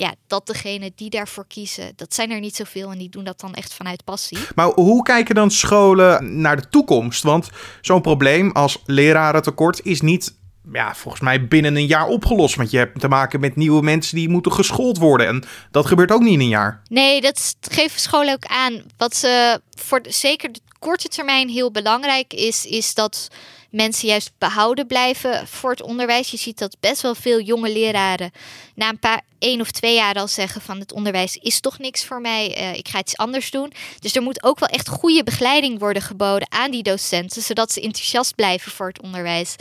Ja, 0.00 0.14
dat 0.26 0.46
degene 0.46 0.92
die 0.94 1.10
daarvoor 1.10 1.44
kiezen, 1.46 1.92
dat 1.96 2.14
zijn 2.14 2.30
er 2.30 2.40
niet 2.40 2.56
zoveel 2.56 2.90
en 2.90 2.98
die 2.98 3.08
doen 3.08 3.24
dat 3.24 3.40
dan 3.40 3.54
echt 3.54 3.74
vanuit 3.74 4.04
passie. 4.04 4.38
Maar 4.54 4.66
hoe 4.66 5.02
kijken 5.02 5.34
dan 5.34 5.50
scholen 5.50 6.40
naar 6.40 6.56
de 6.56 6.68
toekomst? 6.68 7.22
Want 7.22 7.48
zo'n 7.80 8.00
probleem 8.00 8.50
als 8.52 8.82
lerarentekort 8.84 9.84
is 9.84 10.00
niet 10.00 10.34
ja, 10.72 10.94
volgens 10.94 11.22
mij 11.22 11.48
binnen 11.48 11.76
een 11.76 11.86
jaar 11.86 12.06
opgelost. 12.06 12.54
Want 12.54 12.70
je 12.70 12.76
hebt 12.76 13.00
te 13.00 13.08
maken 13.08 13.40
met 13.40 13.56
nieuwe 13.56 13.82
mensen 13.82 14.16
die 14.16 14.28
moeten 14.28 14.52
geschoold 14.52 14.98
worden. 14.98 15.26
En 15.26 15.44
dat 15.70 15.86
gebeurt 15.86 16.12
ook 16.12 16.22
niet 16.22 16.32
in 16.32 16.40
een 16.40 16.48
jaar. 16.48 16.82
Nee, 16.88 17.20
dat 17.20 17.56
geven 17.60 18.00
scholen 18.00 18.34
ook 18.34 18.46
aan. 18.46 18.82
Wat 18.96 19.16
ze 19.16 19.60
voor 19.70 20.02
de, 20.02 20.12
zeker 20.12 20.52
de 20.52 20.60
korte 20.78 21.08
termijn 21.08 21.48
heel 21.48 21.70
belangrijk 21.70 22.32
is, 22.34 22.66
is 22.66 22.94
dat 22.94 23.28
mensen 23.70 24.08
juist 24.08 24.32
behouden 24.38 24.86
blijven 24.86 25.48
voor 25.48 25.70
het 25.70 25.82
onderwijs. 25.82 26.30
Je 26.30 26.36
ziet 26.36 26.58
dat 26.58 26.76
best 26.80 27.02
wel 27.02 27.14
veel 27.14 27.40
jonge 27.40 27.72
leraren 27.72 28.30
na 28.74 28.88
een 28.88 28.98
paar 28.98 29.22
één 29.38 29.60
of 29.60 29.70
twee 29.70 29.94
jaar 29.94 30.14
al 30.14 30.28
zeggen 30.28 30.60
van 30.60 30.80
het 30.80 30.92
onderwijs 30.92 31.36
is 31.36 31.60
toch 31.60 31.78
niks 31.78 32.04
voor 32.04 32.20
mij. 32.20 32.58
Uh, 32.60 32.74
ik 32.74 32.88
ga 32.88 32.98
iets 32.98 33.16
anders 33.16 33.50
doen. 33.50 33.72
Dus 33.98 34.16
er 34.16 34.22
moet 34.22 34.42
ook 34.42 34.58
wel 34.58 34.68
echt 34.68 34.88
goede 34.88 35.24
begeleiding 35.24 35.78
worden 35.78 36.02
geboden 36.02 36.52
aan 36.52 36.70
die 36.70 36.82
docenten, 36.82 37.42
zodat 37.42 37.72
ze 37.72 37.80
enthousiast 37.80 38.34
blijven 38.34 38.72
voor 38.72 38.88
het 38.88 39.02
onderwijs 39.02 39.56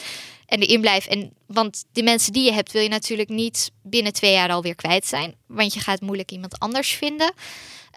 en 0.49 0.59
erin 0.59 0.81
blijven. 0.81 1.11
En, 1.11 1.33
want 1.45 1.83
die 1.91 2.03
mensen 2.03 2.33
die 2.33 2.43
je 2.43 2.53
hebt, 2.53 2.71
wil 2.71 2.81
je 2.81 2.89
natuurlijk 2.89 3.29
niet 3.29 3.71
binnen 3.83 4.13
twee 4.13 4.31
jaar 4.31 4.49
alweer 4.49 4.75
kwijt 4.75 5.05
zijn. 5.05 5.35
Want 5.47 5.73
je 5.73 5.79
gaat 5.79 6.01
moeilijk 6.01 6.31
iemand 6.31 6.59
anders 6.59 6.91
vinden. 6.91 7.33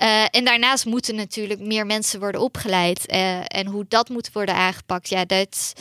Uh, 0.02 0.24
en 0.30 0.44
daarnaast 0.44 0.84
moeten 0.84 1.14
natuurlijk 1.14 1.60
meer 1.60 1.86
mensen 1.86 2.20
worden 2.20 2.40
opgeleid. 2.40 3.12
Uh, 3.12 3.38
en 3.46 3.66
hoe 3.66 3.84
dat 3.88 4.08
moet 4.08 4.32
worden 4.32 4.54
aangepakt, 4.54 5.08
ja, 5.08 5.24
dat 5.24 5.72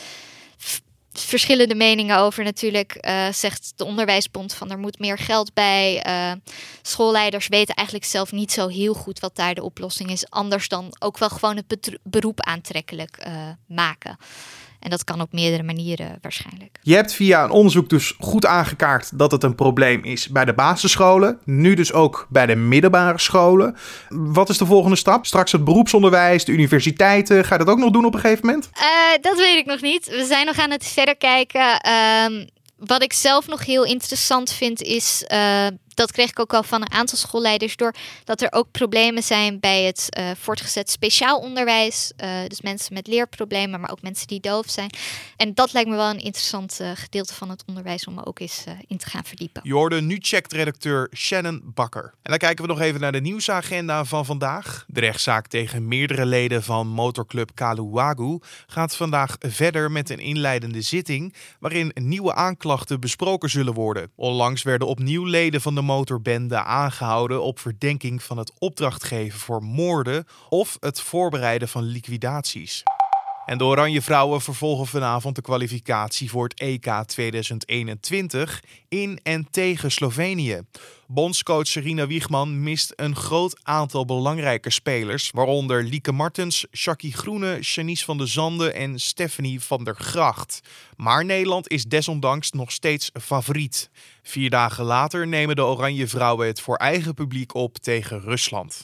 verschillende 1.12 1.74
meningen 1.74 2.18
over 2.18 2.44
natuurlijk. 2.44 2.98
Uh, 3.00 3.32
zegt 3.32 3.72
de 3.76 3.84
Onderwijsbond 3.84 4.54
van 4.54 4.70
er 4.70 4.78
moet 4.78 4.98
meer 4.98 5.18
geld 5.18 5.54
bij. 5.54 6.04
schoolleiders 6.82 7.48
weten 7.48 7.74
eigenlijk 7.74 8.06
zelf 8.06 8.32
niet 8.32 8.52
zo 8.52 8.68
heel 8.68 8.94
goed 8.94 9.20
wat 9.20 9.36
daar 9.36 9.54
de 9.54 9.62
oplossing 9.62 10.10
is. 10.10 10.30
Anders 10.30 10.68
dan 10.68 10.96
ook 10.98 11.18
wel 11.18 11.28
gewoon 11.28 11.56
het 11.56 11.98
beroep 12.02 12.40
aantrekkelijk 12.40 13.26
maken. 13.66 14.16
En 14.82 14.90
dat 14.90 15.04
kan 15.04 15.20
op 15.20 15.32
meerdere 15.32 15.62
manieren 15.62 16.18
waarschijnlijk. 16.20 16.78
Je 16.82 16.94
hebt 16.94 17.12
via 17.12 17.44
een 17.44 17.50
onderzoek 17.50 17.88
dus 17.88 18.14
goed 18.18 18.46
aangekaart 18.46 19.18
dat 19.18 19.30
het 19.30 19.42
een 19.42 19.54
probleem 19.54 20.04
is 20.04 20.28
bij 20.28 20.44
de 20.44 20.54
basisscholen. 20.54 21.38
Nu 21.44 21.74
dus 21.74 21.92
ook 21.92 22.26
bij 22.30 22.46
de 22.46 22.56
middelbare 22.56 23.18
scholen. 23.18 23.76
Wat 24.08 24.48
is 24.48 24.58
de 24.58 24.66
volgende 24.66 24.96
stap? 24.96 25.26
Straks 25.26 25.52
het 25.52 25.64
beroepsonderwijs, 25.64 26.44
de 26.44 26.52
universiteiten. 26.52 27.44
Ga 27.44 27.54
je 27.54 27.64
dat 27.64 27.74
ook 27.74 27.80
nog 27.80 27.90
doen 27.90 28.04
op 28.04 28.14
een 28.14 28.20
gegeven 28.20 28.46
moment? 28.46 28.70
Uh, 28.74 28.82
dat 29.20 29.36
weet 29.36 29.58
ik 29.58 29.66
nog 29.66 29.80
niet. 29.80 30.06
We 30.08 30.24
zijn 30.24 30.46
nog 30.46 30.58
aan 30.58 30.70
het 30.70 30.86
verder 30.86 31.16
kijken. 31.16 31.80
Uh, 31.86 32.44
wat 32.76 33.02
ik 33.02 33.12
zelf 33.12 33.46
nog 33.46 33.64
heel 33.64 33.84
interessant 33.84 34.52
vind 34.52 34.82
is 34.82 35.24
uh, 35.32 35.66
dat 35.94 36.12
kreeg 36.12 36.30
ik 36.30 36.38
ook 36.38 36.54
al 36.54 36.62
van 36.62 36.80
een 36.80 36.92
aantal 36.92 37.18
schoolleiders 37.18 37.76
door. 37.76 37.94
Dat 38.24 38.40
er 38.40 38.52
ook 38.52 38.70
problemen 38.70 39.22
zijn 39.22 39.60
bij 39.60 39.82
het 39.82 40.06
uh, 40.18 40.30
voortgezet 40.38 40.90
speciaal 40.90 41.38
onderwijs. 41.38 42.12
Uh, 42.16 42.30
dus 42.48 42.60
mensen 42.60 42.94
met 42.94 43.06
leerproblemen, 43.06 43.80
maar 43.80 43.90
ook 43.90 44.02
mensen 44.02 44.26
die 44.26 44.40
doof 44.40 44.70
zijn. 44.70 44.90
En 45.36 45.54
dat 45.54 45.72
lijkt 45.72 45.88
me 45.88 45.96
wel 45.96 46.10
een 46.10 46.20
interessant 46.20 46.78
uh, 46.80 46.90
gedeelte 46.94 47.34
van 47.34 47.50
het 47.50 47.62
onderwijs 47.66 48.06
om 48.06 48.18
ook 48.18 48.38
eens 48.38 48.64
in 48.86 48.96
te 48.96 49.10
gaan 49.10 49.24
verdiepen. 49.24 49.62
Je 49.64 50.00
nu 50.00 50.18
checkt 50.20 50.52
redacteur 50.52 51.10
Shannon 51.14 51.62
Bakker. 51.64 52.04
En 52.22 52.30
dan 52.30 52.38
kijken 52.38 52.64
we 52.64 52.70
nog 52.70 52.80
even 52.80 53.00
naar 53.00 53.12
de 53.12 53.20
nieuwsagenda 53.20 54.04
van 54.04 54.24
vandaag. 54.24 54.84
De 54.88 55.00
rechtszaak 55.00 55.46
tegen 55.46 55.88
meerdere 55.88 56.26
leden 56.26 56.62
van 56.62 56.88
motorclub 56.88 57.50
Kaluwagu 57.54 58.38
gaat 58.66 58.96
vandaag 58.96 59.36
verder 59.38 59.90
met 59.90 60.10
een 60.10 60.18
inleidende 60.18 60.80
zitting 60.80 61.34
waarin 61.60 61.90
nieuwe 61.94 62.34
aanklachten 62.34 63.00
besproken 63.00 63.50
zullen 63.50 63.74
worden. 63.74 64.10
Onlangs 64.14 64.62
werden 64.62 64.88
opnieuw 64.88 65.24
leden 65.24 65.60
van 65.60 65.74
de 65.74 65.81
motorbende 65.82 66.62
aangehouden 66.62 67.42
op 67.42 67.58
verdenking 67.58 68.22
van 68.22 68.38
het 68.38 68.52
opdrachtgeven 68.58 69.38
voor 69.38 69.62
moorden 69.62 70.26
of 70.48 70.76
het 70.80 71.00
voorbereiden 71.00 71.68
van 71.68 71.82
liquidaties. 71.82 72.82
En 73.46 73.58
de 73.58 73.64
Oranje 73.64 74.02
Vrouwen 74.02 74.40
vervolgen 74.40 74.86
vanavond 74.86 75.34
de 75.34 75.42
kwalificatie 75.42 76.30
voor 76.30 76.44
het 76.44 76.60
EK 76.60 77.02
2021 77.06 78.62
in 78.88 79.20
en 79.22 79.46
tegen 79.50 79.90
Slovenië. 79.90 80.60
Bondscoach 81.06 81.66
Serena 81.66 82.06
Wiegman 82.06 82.62
mist 82.62 82.92
een 82.96 83.16
groot 83.16 83.60
aantal 83.62 84.04
belangrijke 84.04 84.70
spelers, 84.70 85.30
waaronder 85.30 85.84
Lieke 85.84 86.12
Martens, 86.12 86.66
Shaki 86.72 87.12
Groene, 87.12 87.58
Janice 87.60 88.04
van 88.04 88.18
de 88.18 88.26
Zanden 88.26 88.74
en 88.74 89.00
Stephanie 89.00 89.60
van 89.60 89.84
der 89.84 89.94
Gracht. 89.94 90.60
Maar 90.96 91.24
Nederland 91.24 91.68
is 91.68 91.84
desondanks 91.84 92.50
nog 92.50 92.72
steeds 92.72 93.10
favoriet. 93.20 93.90
Vier 94.22 94.50
dagen 94.50 94.84
later 94.84 95.28
nemen 95.28 95.56
de 95.56 95.64
Oranje 95.64 96.08
Vrouwen 96.08 96.46
het 96.46 96.60
voor 96.60 96.76
eigen 96.76 97.14
publiek 97.14 97.54
op 97.54 97.78
tegen 97.78 98.20
Rusland. 98.20 98.80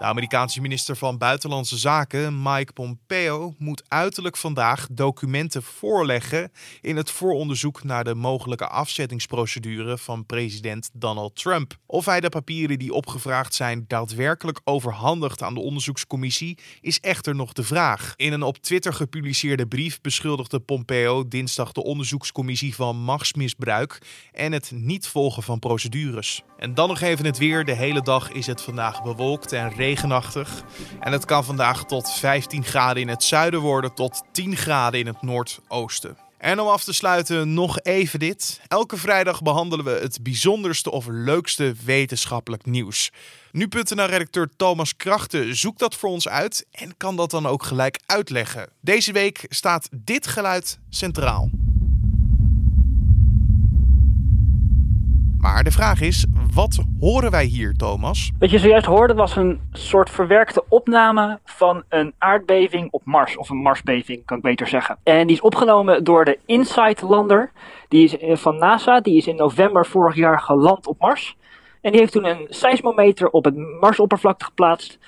De 0.00 0.06
Amerikaanse 0.06 0.60
minister 0.60 0.96
van 0.96 1.18
Buitenlandse 1.18 1.78
Zaken, 1.78 2.42
Mike 2.42 2.72
Pompeo, 2.72 3.54
moet 3.58 3.82
uiterlijk 3.88 4.36
vandaag 4.36 4.86
documenten 4.90 5.62
voorleggen 5.62 6.52
in 6.80 6.96
het 6.96 7.10
vooronderzoek 7.10 7.84
naar 7.84 8.04
de 8.04 8.14
mogelijke 8.14 8.68
afzettingsprocedure 8.68 9.98
van 9.98 10.26
president 10.26 10.90
Donald 10.92 11.36
Trump. 11.36 11.76
Of 11.86 12.04
hij 12.04 12.20
de 12.20 12.28
papieren 12.28 12.78
die 12.78 12.92
opgevraagd 12.92 13.54
zijn 13.54 13.84
daadwerkelijk 13.86 14.60
overhandigt 14.64 15.42
aan 15.42 15.54
de 15.54 15.60
onderzoekscommissie, 15.60 16.58
is 16.80 17.00
echter 17.00 17.34
nog 17.34 17.52
de 17.52 17.62
vraag. 17.62 18.12
In 18.16 18.32
een 18.32 18.42
op 18.42 18.58
Twitter 18.58 18.92
gepubliceerde 18.92 19.66
brief 19.66 20.00
beschuldigde 20.00 20.60
Pompeo 20.60 21.28
dinsdag 21.28 21.72
de 21.72 21.84
onderzoekscommissie 21.84 22.74
van 22.74 22.96
machtsmisbruik 22.96 23.98
en 24.32 24.52
het 24.52 24.70
niet 24.74 25.08
volgen 25.08 25.42
van 25.42 25.58
procedures. 25.58 26.42
En 26.60 26.74
dan 26.74 26.88
nog 26.88 27.00
even 27.00 27.24
het 27.24 27.38
weer. 27.38 27.64
De 27.64 27.74
hele 27.74 28.02
dag 28.02 28.32
is 28.32 28.46
het 28.46 28.62
vandaag 28.62 29.02
bewolkt 29.02 29.52
en 29.52 29.68
regenachtig. 29.90 30.62
En 31.00 31.12
het 31.12 31.24
kan 31.24 31.44
vandaag 31.44 31.84
tot 31.84 32.10
15 32.10 32.64
graden 32.64 33.02
in 33.02 33.08
het 33.08 33.24
zuiden 33.24 33.60
worden, 33.60 33.94
tot 33.94 34.22
10 34.32 34.56
graden 34.56 35.00
in 35.00 35.06
het 35.06 35.22
noordoosten. 35.22 36.16
En 36.38 36.60
om 36.60 36.68
af 36.68 36.84
te 36.84 36.92
sluiten 36.92 37.54
nog 37.54 37.80
even 37.80 38.18
dit. 38.18 38.60
Elke 38.68 38.96
vrijdag 38.96 39.42
behandelen 39.42 39.84
we 39.84 39.90
het 39.90 40.18
bijzonderste 40.22 40.90
of 40.90 41.06
leukste 41.08 41.74
wetenschappelijk 41.84 42.66
nieuws. 42.66 43.10
Nu.nl 43.52 44.06
redacteur 44.06 44.48
Thomas 44.56 44.96
Krachten 44.96 45.56
zoekt 45.56 45.78
dat 45.78 45.94
voor 45.94 46.10
ons 46.10 46.28
uit 46.28 46.66
en 46.70 46.96
kan 46.96 47.16
dat 47.16 47.30
dan 47.30 47.46
ook 47.46 47.62
gelijk 47.62 48.00
uitleggen. 48.06 48.68
Deze 48.80 49.12
week 49.12 49.46
staat 49.48 49.88
dit 49.92 50.26
geluid 50.26 50.78
centraal. 50.90 51.50
Maar 55.40 55.64
de 55.64 55.70
vraag 55.70 56.00
is, 56.00 56.26
wat 56.54 56.84
horen 57.00 57.30
wij 57.30 57.44
hier, 57.44 57.74
Thomas? 57.74 58.30
Wat 58.38 58.50
je 58.50 58.58
zojuist 58.58 58.86
hoorde 58.86 59.14
was 59.14 59.36
een 59.36 59.60
soort 59.72 60.10
verwerkte 60.10 60.64
opname 60.68 61.38
van 61.44 61.82
een 61.88 62.14
aardbeving 62.18 62.88
op 62.90 63.02
Mars. 63.04 63.36
Of 63.36 63.48
een 63.48 63.56
Marsbeving, 63.56 64.24
kan 64.24 64.36
ik 64.36 64.42
beter 64.42 64.66
zeggen. 64.66 64.98
En 65.02 65.26
die 65.26 65.36
is 65.36 65.42
opgenomen 65.42 66.04
door 66.04 66.24
de 66.24 66.38
InSight 66.46 67.02
lander. 67.02 67.52
Die 67.88 68.04
is 68.04 68.18
eh, 68.18 68.36
van 68.36 68.58
NASA. 68.58 69.00
Die 69.00 69.16
is 69.16 69.26
in 69.26 69.36
november 69.36 69.86
vorig 69.86 70.16
jaar 70.16 70.40
geland 70.40 70.86
op 70.86 71.00
Mars. 71.00 71.36
En 71.80 71.90
die 71.90 72.00
heeft 72.00 72.12
toen 72.12 72.26
een 72.26 72.46
seismometer 72.48 73.28
op 73.30 73.44
het 73.44 73.56
Marsoppervlakte 73.80 74.44
geplaatst 74.44 74.98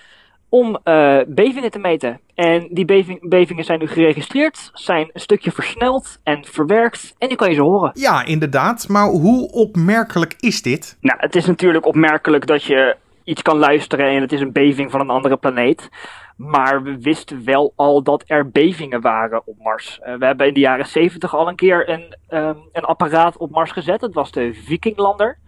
om 0.52 0.78
uh, 0.84 1.18
bevingen 1.26 1.70
te 1.70 1.78
meten. 1.78 2.20
En 2.34 2.68
die 2.70 2.84
beving, 2.84 3.28
bevingen 3.28 3.64
zijn 3.64 3.78
nu 3.78 3.86
geregistreerd, 3.86 4.70
zijn 4.72 5.10
een 5.12 5.20
stukje 5.20 5.52
versneld 5.52 6.18
en 6.22 6.44
verwerkt 6.44 7.14
en 7.18 7.28
die 7.28 7.36
kan 7.36 7.48
je 7.48 7.54
ze 7.54 7.60
horen. 7.60 7.90
Ja, 7.94 8.24
inderdaad. 8.24 8.88
Maar 8.88 9.06
hoe 9.06 9.50
opmerkelijk 9.50 10.36
is 10.40 10.62
dit? 10.62 10.96
Nou, 11.00 11.18
het 11.20 11.36
is 11.36 11.46
natuurlijk 11.46 11.86
opmerkelijk 11.86 12.46
dat 12.46 12.62
je 12.62 12.96
iets 13.24 13.42
kan 13.42 13.56
luisteren 13.56 14.06
en 14.06 14.20
het 14.20 14.32
is 14.32 14.40
een 14.40 14.52
beving 14.52 14.90
van 14.90 15.00
een 15.00 15.10
andere 15.10 15.36
planeet. 15.36 15.88
Maar 16.36 16.82
we 16.82 17.00
wisten 17.00 17.44
wel 17.44 17.72
al 17.76 18.02
dat 18.02 18.24
er 18.26 18.50
bevingen 18.50 19.00
waren 19.00 19.42
op 19.44 19.56
Mars. 19.58 20.00
Uh, 20.02 20.16
we 20.18 20.24
hebben 20.24 20.46
in 20.46 20.54
de 20.54 20.60
jaren 20.60 20.86
70 20.86 21.34
al 21.34 21.48
een 21.48 21.56
keer 21.56 21.88
een, 21.88 22.16
um, 22.30 22.56
een 22.72 22.84
apparaat 22.84 23.36
op 23.36 23.50
Mars 23.50 23.70
gezet. 23.70 24.00
Dat 24.00 24.14
was 24.14 24.32
de 24.32 24.54
Vikinglander. 24.54 25.38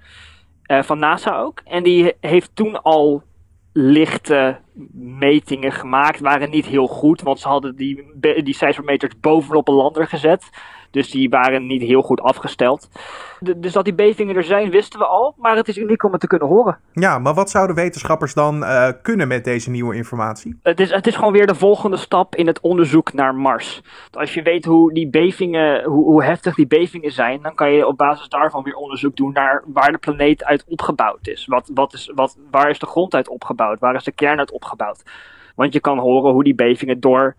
Uh, 0.66 0.82
van 0.82 0.99
NASA 0.99 1.38
ook. 1.38 1.61
En 1.64 1.82
die 1.82 2.14
heeft 2.20 2.50
toen 2.54 2.82
al 2.82 3.23
lichte 3.76 4.61
metingen 4.93 5.73
gemaakt. 5.73 6.21
Waren 6.21 6.50
niet 6.50 6.66
heel 6.66 6.87
goed, 6.87 7.23
want 7.23 7.40
ze 7.40 7.49
hadden 7.49 7.76
die, 7.76 8.04
die 8.43 8.54
seismometers 8.54 9.21
bovenop 9.21 9.69
een 9.69 9.75
lander 9.75 10.07
gezet. 10.07 10.50
Dus 10.94 11.10
die 11.10 11.28
waren 11.28 11.66
niet 11.66 11.82
heel 11.82 12.02
goed 12.02 12.20
afgesteld. 12.20 12.88
dus 13.56 13.72
dat 13.72 13.84
die 13.84 13.94
bevingen 13.94 14.36
er 14.36 14.44
zijn, 14.44 14.70
wisten 14.70 14.98
we 14.98 15.06
al. 15.06 15.34
Maar 15.36 15.56
het 15.56 15.68
is 15.68 15.78
uniek 15.78 16.04
om 16.04 16.12
het 16.12 16.20
te 16.20 16.26
kunnen 16.26 16.48
horen. 16.48 16.78
Ja, 16.92 17.18
maar 17.18 17.34
wat 17.34 17.50
zouden 17.50 17.76
wetenschappers 17.76 18.34
dan 18.34 18.62
uh, 18.62 18.88
kunnen 19.02 19.28
met 19.28 19.44
deze 19.44 19.70
nieuwe 19.70 19.94
informatie? 19.94 20.58
Het 20.62 20.80
is, 20.80 20.90
het 20.90 21.06
is 21.06 21.14
gewoon 21.16 21.32
weer 21.32 21.46
de 21.46 21.54
volgende 21.54 21.96
stap 21.96 22.34
in 22.34 22.46
het 22.46 22.60
onderzoek 22.60 23.12
naar 23.12 23.34
Mars. 23.34 23.82
Als 24.10 24.34
je 24.34 24.42
weet 24.42 24.64
hoe 24.64 24.92
die 24.92 25.08
bevingen, 25.08 25.84
hoe, 25.84 26.04
hoe 26.04 26.24
heftig 26.24 26.54
die 26.54 26.66
bevingen 26.66 27.12
zijn, 27.12 27.42
dan 27.42 27.54
kan 27.54 27.72
je 27.72 27.86
op 27.86 27.96
basis 27.96 28.28
daarvan 28.28 28.62
weer 28.62 28.74
onderzoek 28.74 29.16
doen 29.16 29.32
naar 29.32 29.62
waar 29.66 29.92
de 29.92 29.98
planeet 29.98 30.44
uit 30.44 30.64
opgebouwd 30.68 31.26
is. 31.26 31.46
Wat, 31.46 31.70
wat 31.74 31.92
is 31.92 32.12
wat, 32.14 32.38
waar 32.50 32.70
is 32.70 32.78
de 32.78 32.86
grond 32.86 33.14
uit 33.14 33.28
opgebouwd? 33.28 33.80
Waar 33.80 33.94
is 33.94 34.04
de 34.04 34.12
kern 34.12 34.38
uit 34.38 34.52
opgebouwd? 34.52 35.02
Want 35.54 35.72
je 35.72 35.80
kan 35.80 35.98
horen 35.98 36.32
hoe 36.32 36.44
die 36.44 36.54
bevingen 36.54 37.00
door 37.00 37.36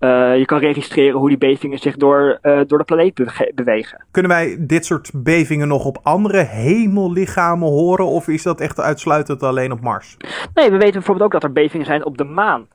uh, 0.00 0.38
je 0.38 0.44
kan 0.44 0.58
registreren 0.58 1.18
hoe 1.18 1.28
die 1.28 1.38
bevingen 1.38 1.78
zich 1.78 1.96
door, 1.96 2.38
uh, 2.42 2.60
door 2.66 2.78
de 2.78 2.84
planeet 2.84 3.14
bewegen. 3.54 4.04
Kunnen 4.10 4.30
wij 4.30 4.56
dit 4.60 4.86
soort 4.86 5.10
bevingen 5.14 5.68
nog 5.68 5.84
op 5.84 5.98
andere 6.02 6.42
hemellichamen 6.42 7.68
horen? 7.68 8.06
Of 8.06 8.28
is 8.28 8.42
dat 8.42 8.60
echt 8.60 8.80
uitsluitend 8.80 9.42
alleen 9.42 9.72
op 9.72 9.80
Mars? 9.80 10.16
Nee, 10.54 10.70
we 10.70 10.76
weten 10.76 10.92
bijvoorbeeld 10.92 11.26
ook 11.26 11.32
dat 11.32 11.42
er 11.42 11.52
bevingen 11.52 11.86
zijn 11.86 12.04
op 12.04 12.18
de 12.18 12.24
maan. 12.24 12.66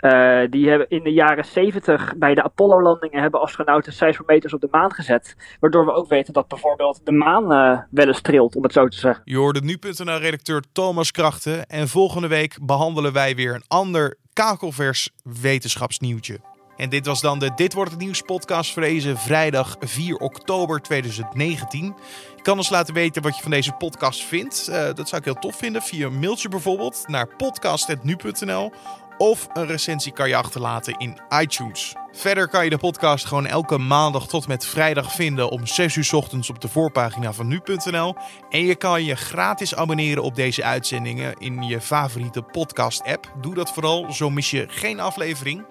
Uh, 0.00 0.40
die 0.50 0.68
hebben 0.68 0.88
in 0.88 1.02
de 1.02 1.12
jaren 1.12 1.44
70 1.44 2.14
bij 2.16 2.34
de 2.34 2.42
Apollo-landingen 2.42 3.20
hebben 3.20 3.40
astronauten 3.40 3.92
seismometers 3.92 4.54
op 4.54 4.60
de 4.60 4.68
maan 4.70 4.92
gezet. 4.92 5.36
Waardoor 5.60 5.84
we 5.84 5.92
ook 5.92 6.08
weten 6.08 6.32
dat 6.32 6.48
bijvoorbeeld 6.48 7.00
de 7.04 7.12
maan 7.12 7.52
uh, 7.52 7.78
wel 7.90 8.06
eens 8.06 8.20
trilt, 8.20 8.56
om 8.56 8.62
het 8.62 8.72
zo 8.72 8.88
te 8.88 8.98
zeggen. 8.98 9.22
Je 9.24 9.36
hoorde 9.36 9.60
nu.nl-redacteur 9.60 10.62
Thomas 10.72 11.10
Krachten. 11.10 11.66
En 11.66 11.88
volgende 11.88 12.28
week 12.28 12.58
behandelen 12.62 13.12
wij 13.12 13.34
weer 13.34 13.54
een 13.54 13.64
ander 13.68 14.16
kakelvers 14.32 15.10
wetenschapsnieuwtje. 15.40 16.53
En 16.76 16.88
dit 16.88 17.06
was 17.06 17.20
dan 17.20 17.38
de 17.38 17.50
Dit 17.54 17.72
wordt 17.72 17.90
het 17.90 18.00
nieuws 18.00 18.20
podcast 18.20 18.72
voor 18.72 18.82
deze 18.82 19.16
vrijdag 19.16 19.76
4 19.80 20.16
oktober 20.16 20.80
2019. 20.80 21.94
Je 22.36 22.42
kan 22.42 22.56
ons 22.56 22.70
laten 22.70 22.94
weten 22.94 23.22
wat 23.22 23.36
je 23.36 23.42
van 23.42 23.50
deze 23.50 23.72
podcast 23.72 24.22
vindt. 24.22 24.66
Uh, 24.70 24.76
dat 24.94 25.08
zou 25.08 25.16
ik 25.16 25.24
heel 25.24 25.34
tof 25.34 25.56
vinden 25.56 25.82
via 25.82 26.06
een 26.06 26.18
mailtje 26.18 26.48
bijvoorbeeld 26.48 27.04
naar 27.06 27.36
podcast.nu.nl 27.36 28.72
of 29.18 29.48
een 29.52 29.66
recensie 29.66 30.12
kan 30.12 30.28
je 30.28 30.36
achterlaten 30.36 30.98
in 30.98 31.18
iTunes. 31.40 31.94
Verder 32.12 32.48
kan 32.48 32.64
je 32.64 32.70
de 32.70 32.78
podcast 32.78 33.26
gewoon 33.26 33.46
elke 33.46 33.78
maandag 33.78 34.26
tot 34.26 34.46
met 34.46 34.66
vrijdag 34.66 35.12
vinden 35.12 35.50
om 35.50 35.66
6 35.66 35.96
uur 35.96 36.10
ochtends 36.12 36.50
op 36.50 36.60
de 36.60 36.68
voorpagina 36.68 37.32
van 37.32 37.46
nu.nl. 37.48 38.14
En 38.50 38.64
je 38.64 38.74
kan 38.74 39.04
je 39.04 39.16
gratis 39.16 39.74
abonneren 39.74 40.22
op 40.22 40.34
deze 40.34 40.64
uitzendingen 40.64 41.34
in 41.38 41.62
je 41.62 41.80
favoriete 41.80 42.42
podcast-app. 42.42 43.32
Doe 43.40 43.54
dat 43.54 43.72
vooral, 43.72 44.12
zo 44.12 44.30
mis 44.30 44.50
je 44.50 44.66
geen 44.68 45.00
aflevering. 45.00 45.64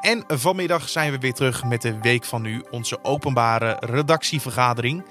En 0.00 0.24
vanmiddag 0.26 0.88
zijn 0.88 1.12
we 1.12 1.18
weer 1.18 1.34
terug 1.34 1.64
met 1.64 1.82
de 1.82 1.98
Week 2.00 2.24
van 2.24 2.42
Nu, 2.42 2.64
onze 2.70 2.98
openbare 3.02 3.76
redactievergadering. 3.80 5.04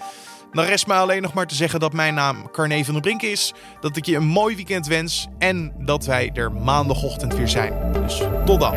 Dan 0.52 0.66
rest 0.66 0.88
mij 0.88 0.98
alleen 0.98 1.22
nog 1.22 1.34
maar 1.34 1.48
te 1.48 1.56
zeggen 1.56 1.80
dat 1.80 1.94
mijn 1.94 2.14
naam 2.14 2.52
Carne 2.52 2.86
van 2.86 2.94
der 2.94 3.02
Brink 3.02 3.22
is. 3.22 3.54
Dat 3.80 3.98
ik 3.98 4.06
je 4.06 4.16
een 4.16 4.26
mooi 4.26 4.56
weekend 4.56 4.88
wens. 4.88 5.28
En 5.38 5.74
dat 5.78 6.06
wij 6.06 6.32
er 6.34 6.52
maandagochtend 6.52 7.36
weer 7.36 7.48
zijn. 7.48 7.94
Dus 7.94 8.22
tot 8.46 8.60
dan. 8.60 8.76